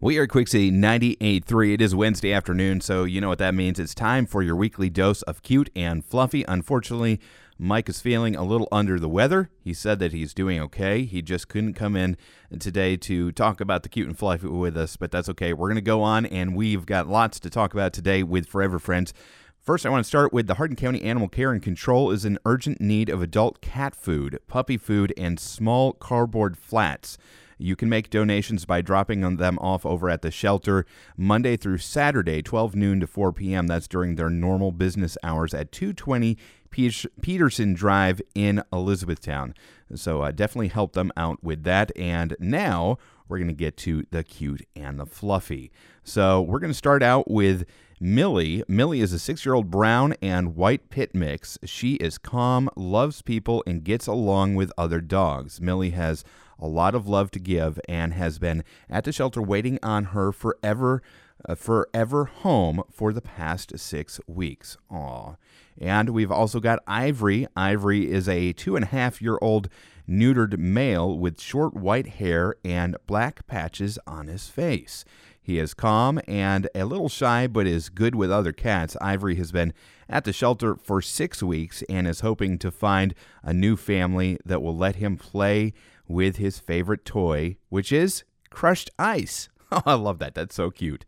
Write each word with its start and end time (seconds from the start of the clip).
We 0.00 0.16
are 0.18 0.28
Quixie 0.28 0.70
98.3. 0.70 1.74
It 1.74 1.80
is 1.80 1.92
Wednesday 1.92 2.32
afternoon, 2.32 2.80
so 2.80 3.02
you 3.02 3.20
know 3.20 3.30
what 3.30 3.40
that 3.40 3.52
means. 3.52 3.80
It's 3.80 3.96
time 3.96 4.26
for 4.26 4.44
your 4.44 4.54
weekly 4.54 4.88
dose 4.88 5.22
of 5.22 5.42
cute 5.42 5.70
and 5.74 6.04
fluffy. 6.04 6.44
Unfortunately, 6.46 7.18
Mike 7.58 7.88
is 7.88 8.00
feeling 8.00 8.36
a 8.36 8.44
little 8.44 8.68
under 8.70 9.00
the 9.00 9.08
weather. 9.08 9.50
He 9.58 9.74
said 9.74 9.98
that 9.98 10.12
he's 10.12 10.32
doing 10.32 10.60
okay. 10.60 11.02
He 11.02 11.20
just 11.20 11.48
couldn't 11.48 11.74
come 11.74 11.96
in 11.96 12.16
today 12.60 12.96
to 12.96 13.32
talk 13.32 13.60
about 13.60 13.82
the 13.82 13.88
cute 13.88 14.06
and 14.06 14.16
fluffy 14.16 14.46
with 14.46 14.76
us, 14.76 14.96
but 14.96 15.10
that's 15.10 15.28
okay. 15.30 15.52
We're 15.52 15.66
going 15.66 15.74
to 15.74 15.80
go 15.80 16.00
on, 16.00 16.26
and 16.26 16.54
we've 16.54 16.86
got 16.86 17.08
lots 17.08 17.40
to 17.40 17.50
talk 17.50 17.74
about 17.74 17.92
today 17.92 18.22
with 18.22 18.46
Forever 18.46 18.78
Friends. 18.78 19.12
First, 19.60 19.84
I 19.84 19.88
want 19.90 20.04
to 20.04 20.08
start 20.08 20.32
with 20.32 20.46
the 20.46 20.54
Hardin 20.54 20.76
County 20.76 21.02
Animal 21.02 21.28
Care 21.28 21.50
and 21.50 21.60
Control 21.60 22.12
is 22.12 22.24
in 22.24 22.38
urgent 22.46 22.80
need 22.80 23.08
of 23.08 23.20
adult 23.20 23.60
cat 23.60 23.96
food, 23.96 24.38
puppy 24.46 24.76
food, 24.76 25.12
and 25.18 25.40
small 25.40 25.92
cardboard 25.92 26.56
flats. 26.56 27.18
You 27.58 27.76
can 27.76 27.88
make 27.88 28.10
donations 28.10 28.64
by 28.64 28.80
dropping 28.80 29.36
them 29.36 29.58
off 29.58 29.84
over 29.84 30.08
at 30.08 30.22
the 30.22 30.30
shelter 30.30 30.86
Monday 31.16 31.56
through 31.56 31.78
Saturday, 31.78 32.42
12 32.42 32.74
noon 32.76 33.00
to 33.00 33.06
4 33.06 33.32
p.m. 33.32 33.66
That's 33.66 33.88
during 33.88 34.14
their 34.14 34.30
normal 34.30 34.72
business 34.72 35.18
hours 35.22 35.52
at 35.52 35.72
220 35.72 36.38
Peterson 36.70 37.74
Drive 37.74 38.20
in 38.34 38.62
Elizabethtown. 38.72 39.54
So 39.94 40.22
uh, 40.22 40.30
definitely 40.30 40.68
help 40.68 40.92
them 40.92 41.10
out 41.16 41.42
with 41.42 41.64
that. 41.64 41.90
And 41.96 42.36
now 42.38 42.98
we're 43.28 43.38
going 43.38 43.48
to 43.48 43.54
get 43.54 43.76
to 43.78 44.04
the 44.10 44.22
cute 44.22 44.66
and 44.76 44.98
the 44.98 45.06
fluffy. 45.06 45.70
So 46.04 46.40
we're 46.40 46.58
going 46.58 46.72
to 46.72 46.78
start 46.78 47.02
out 47.02 47.30
with 47.30 47.64
Millie. 48.00 48.62
Millie 48.68 49.00
is 49.00 49.12
a 49.12 49.18
six 49.18 49.44
year 49.44 49.54
old 49.54 49.70
brown 49.70 50.14
and 50.22 50.54
white 50.54 50.88
pit 50.90 51.14
mix. 51.14 51.58
She 51.64 51.94
is 51.94 52.18
calm, 52.18 52.70
loves 52.76 53.22
people, 53.22 53.62
and 53.66 53.84
gets 53.84 54.06
along 54.06 54.54
with 54.54 54.72
other 54.78 55.00
dogs. 55.00 55.60
Millie 55.60 55.90
has 55.90 56.24
a 56.58 56.66
lot 56.66 56.94
of 56.94 57.08
love 57.08 57.30
to 57.32 57.38
give 57.38 57.80
and 57.88 58.14
has 58.14 58.38
been 58.38 58.64
at 58.88 59.04
the 59.04 59.12
shelter 59.12 59.42
waiting 59.42 59.78
on 59.82 60.06
her 60.06 60.32
forever. 60.32 61.02
Uh, 61.48 61.54
forever 61.54 62.24
home 62.24 62.82
for 62.90 63.12
the 63.12 63.20
past 63.20 63.78
six 63.78 64.18
weeks. 64.26 64.76
Aw. 64.90 65.36
And 65.80 66.10
we've 66.10 66.32
also 66.32 66.58
got 66.58 66.82
Ivory. 66.84 67.46
Ivory 67.56 68.10
is 68.10 68.28
a 68.28 68.52
two 68.54 68.74
and 68.74 68.84
a 68.84 68.88
half 68.88 69.22
year 69.22 69.38
old 69.40 69.68
neutered 70.08 70.58
male 70.58 71.16
with 71.16 71.40
short 71.40 71.74
white 71.74 72.08
hair 72.08 72.56
and 72.64 72.96
black 73.06 73.46
patches 73.46 73.98
on 74.06 74.26
his 74.26 74.48
face. 74.48 75.04
He 75.40 75.58
is 75.58 75.74
calm 75.74 76.20
and 76.26 76.68
a 76.74 76.84
little 76.84 77.08
shy, 77.08 77.46
but 77.46 77.66
is 77.66 77.88
good 77.88 78.14
with 78.14 78.30
other 78.30 78.52
cats. 78.52 78.96
Ivory 79.00 79.36
has 79.36 79.52
been 79.52 79.72
at 80.08 80.24
the 80.24 80.32
shelter 80.32 80.74
for 80.76 81.00
six 81.00 81.42
weeks 81.42 81.82
and 81.88 82.06
is 82.06 82.20
hoping 82.20 82.58
to 82.58 82.70
find 82.70 83.14
a 83.42 83.52
new 83.52 83.76
family 83.76 84.38
that 84.44 84.60
will 84.60 84.76
let 84.76 84.96
him 84.96 85.16
play 85.16 85.72
with 86.08 86.36
his 86.36 86.58
favorite 86.58 87.04
toy, 87.04 87.56
which 87.68 87.92
is 87.92 88.24
crushed 88.50 88.90
ice. 88.98 89.48
Oh, 89.70 89.82
I 89.84 89.94
love 89.96 90.18
that. 90.20 90.34
That's 90.34 90.54
so 90.54 90.70
cute. 90.70 91.04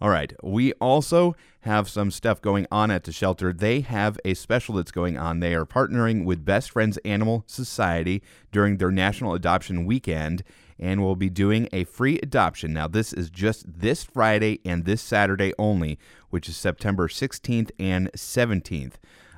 All 0.00 0.08
right. 0.08 0.32
We 0.40 0.72
also 0.74 1.34
have 1.62 1.88
some 1.88 2.12
stuff 2.12 2.40
going 2.40 2.68
on 2.70 2.92
at 2.92 3.02
the 3.02 3.10
shelter. 3.10 3.52
They 3.52 3.80
have 3.80 4.20
a 4.24 4.34
special 4.34 4.76
that's 4.76 4.92
going 4.92 5.18
on. 5.18 5.40
They 5.40 5.52
are 5.54 5.66
partnering 5.66 6.24
with 6.24 6.44
Best 6.44 6.70
Friends 6.70 6.96
Animal 6.98 7.42
Society 7.48 8.22
during 8.52 8.76
their 8.76 8.92
National 8.92 9.34
Adoption 9.34 9.84
Weekend 9.84 10.44
and 10.78 11.02
will 11.02 11.16
be 11.16 11.30
doing 11.30 11.68
a 11.72 11.84
free 11.84 12.18
adoption. 12.22 12.72
Now, 12.72 12.86
this 12.86 13.12
is 13.12 13.30
just 13.30 13.64
this 13.80 14.04
Friday 14.04 14.60
and 14.64 14.84
this 14.84 15.02
Saturday 15.02 15.52
only, 15.58 15.98
which 16.30 16.48
is 16.48 16.56
September 16.56 17.08
16th 17.08 17.70
and 17.78 18.12
17th. 18.12 18.94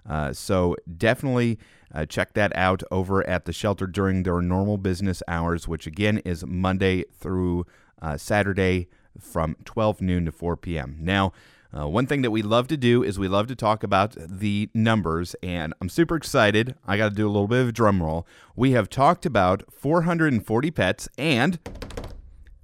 Uh, 0.08 0.32
so 0.32 0.76
definitely 0.96 1.58
uh, 1.94 2.06
check 2.06 2.34
that 2.34 2.54
out 2.56 2.82
over 2.90 3.26
at 3.28 3.44
the 3.44 3.52
shelter 3.52 3.86
during 3.86 4.22
their 4.22 4.40
normal 4.40 4.78
business 4.78 5.22
hours, 5.28 5.66
which 5.66 5.86
again 5.86 6.18
is 6.18 6.44
Monday 6.44 7.04
through 7.18 7.66
uh, 8.00 8.16
Saturday 8.16 8.88
from 9.18 9.56
12 9.64 10.00
noon 10.00 10.24
to 10.27 10.32
4 10.32 10.56
p.m. 10.56 10.96
Now, 11.00 11.32
uh, 11.77 11.86
one 11.86 12.06
thing 12.06 12.22
that 12.22 12.30
we 12.30 12.42
love 12.42 12.68
to 12.68 12.77
do 12.77 13.02
is 13.02 13.18
we 13.18 13.28
love 13.28 13.48
to 13.48 13.56
talk 13.56 13.82
about 13.82 14.16
the 14.16 14.70
numbers, 14.72 15.34
and 15.42 15.74
I'm 15.80 15.88
super 15.88 16.16
excited. 16.16 16.74
I 16.86 16.96
got 16.96 17.11
to 17.11 17.14
do 17.14 17.27
a 17.27 17.30
little 17.30 17.48
bit 17.48 17.62
of 17.62 17.68
a 17.68 17.72
drum 17.72 18.02
roll. 18.02 18.27
We 18.55 18.72
have 18.72 18.89
talked 18.89 19.27
about 19.27 19.62
440 19.72 20.70
pets, 20.70 21.08
and 21.18 21.58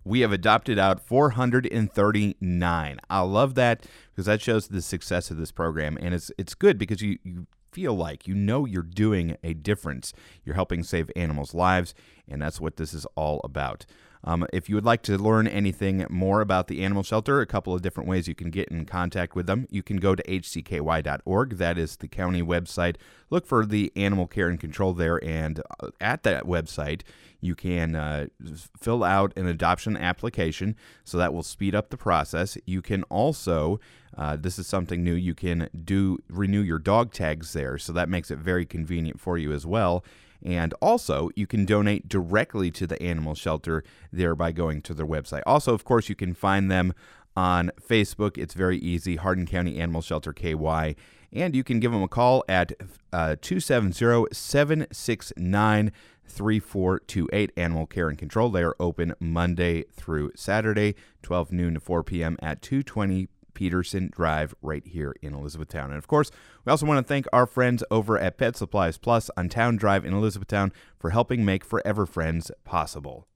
we 0.04 0.20
have 0.20 0.32
adopted 0.32 0.78
out 0.78 1.00
439. 1.00 3.00
I 3.08 3.20
love 3.20 3.54
that 3.54 3.86
because 4.10 4.26
that 4.26 4.40
shows 4.40 4.68
the 4.68 4.82
success 4.82 5.30
of 5.30 5.36
this 5.36 5.52
program, 5.52 5.96
and 6.00 6.14
it's 6.14 6.32
it's 6.38 6.54
good 6.54 6.78
because 6.78 7.02
you, 7.02 7.18
you 7.22 7.46
feel 7.72 7.94
like 7.94 8.28
you 8.28 8.34
know 8.34 8.64
you're 8.64 8.82
doing 8.82 9.36
a 9.42 9.54
difference. 9.54 10.12
You're 10.44 10.54
helping 10.54 10.82
save 10.82 11.10
animals' 11.16 11.54
lives, 11.54 11.94
and 12.28 12.42
that's 12.42 12.60
what 12.60 12.76
this 12.76 12.94
is 12.94 13.06
all 13.16 13.40
about. 13.44 13.86
Um, 14.24 14.46
if 14.52 14.68
you 14.68 14.74
would 14.76 14.84
like 14.84 15.02
to 15.02 15.18
learn 15.18 15.48
anything 15.48 16.06
more 16.08 16.40
about 16.40 16.68
the 16.68 16.84
animal 16.84 17.02
shelter, 17.02 17.40
a 17.40 17.46
couple 17.46 17.74
of 17.74 17.82
different 17.82 18.08
ways 18.08 18.28
you 18.28 18.34
can 18.34 18.50
get 18.50 18.68
in 18.68 18.84
contact 18.84 19.34
with 19.34 19.46
them. 19.46 19.66
You 19.70 19.82
can 19.82 19.96
go 19.96 20.14
to 20.14 20.22
hcky.org, 20.22 21.56
that 21.58 21.78
is 21.78 21.96
the 21.96 22.08
county 22.08 22.42
website. 22.42 22.96
Look 23.30 23.46
for 23.46 23.66
the 23.66 23.92
animal 23.96 24.26
care 24.26 24.48
and 24.48 24.60
control 24.60 24.92
there, 24.92 25.22
and 25.24 25.60
uh, 25.80 25.88
at 26.00 26.22
that 26.22 26.44
website, 26.44 27.02
you 27.40 27.56
can 27.56 27.96
uh, 27.96 28.26
fill 28.78 29.02
out 29.02 29.32
an 29.36 29.46
adoption 29.46 29.96
application, 29.96 30.76
so 31.04 31.18
that 31.18 31.34
will 31.34 31.42
speed 31.42 31.74
up 31.74 31.90
the 31.90 31.96
process. 31.96 32.56
You 32.64 32.82
can 32.82 33.02
also 33.04 33.80
uh, 34.16 34.36
this 34.36 34.58
is 34.58 34.66
something 34.66 35.02
new. 35.02 35.14
You 35.14 35.34
can 35.34 35.68
do 35.84 36.18
renew 36.28 36.60
your 36.60 36.78
dog 36.78 37.12
tags 37.12 37.52
there, 37.52 37.78
so 37.78 37.92
that 37.92 38.08
makes 38.08 38.30
it 38.30 38.38
very 38.38 38.66
convenient 38.66 39.20
for 39.20 39.38
you 39.38 39.52
as 39.52 39.66
well. 39.66 40.04
And 40.44 40.74
also, 40.80 41.30
you 41.36 41.46
can 41.46 41.64
donate 41.64 42.08
directly 42.08 42.70
to 42.72 42.86
the 42.86 43.00
animal 43.02 43.34
shelter 43.34 43.84
there 44.12 44.34
by 44.34 44.52
going 44.52 44.82
to 44.82 44.94
their 44.94 45.06
website. 45.06 45.42
Also, 45.46 45.72
of 45.72 45.84
course, 45.84 46.08
you 46.08 46.14
can 46.14 46.34
find 46.34 46.70
them 46.70 46.94
on 47.36 47.70
Facebook. 47.80 48.36
It's 48.36 48.54
very 48.54 48.78
easy 48.78 49.16
Hardin 49.16 49.46
County 49.46 49.78
Animal 49.78 50.02
Shelter 50.02 50.32
KY. 50.32 50.96
And 51.32 51.56
you 51.56 51.64
can 51.64 51.80
give 51.80 51.92
them 51.92 52.02
a 52.02 52.08
call 52.08 52.44
at 52.48 52.72
uh, 53.12 53.36
270 53.40 54.28
769 54.32 55.92
3428 56.26 57.52
Animal 57.56 57.86
Care 57.86 58.08
and 58.08 58.18
Control. 58.18 58.50
They 58.50 58.62
are 58.62 58.76
open 58.78 59.14
Monday 59.18 59.84
through 59.92 60.32
Saturday, 60.34 60.94
12 61.22 61.52
noon 61.52 61.74
to 61.74 61.80
4 61.80 62.02
p.m. 62.02 62.36
at 62.42 62.62
220 62.62 63.28
Peterson 63.54 64.10
Drive 64.12 64.54
right 64.62 64.86
here 64.86 65.14
in 65.22 65.34
Elizabethtown. 65.34 65.90
And 65.90 65.98
of 65.98 66.06
course, 66.06 66.30
we 66.64 66.70
also 66.70 66.86
want 66.86 67.04
to 67.04 67.08
thank 67.08 67.26
our 67.32 67.46
friends 67.46 67.84
over 67.90 68.18
at 68.18 68.38
Pet 68.38 68.56
Supplies 68.56 68.98
Plus 68.98 69.30
on 69.36 69.48
Town 69.48 69.76
Drive 69.76 70.04
in 70.04 70.14
Elizabethtown 70.14 70.72
for 70.98 71.10
helping 71.10 71.44
make 71.44 71.64
Forever 71.64 72.06
Friends 72.06 72.50
possible. 72.64 73.26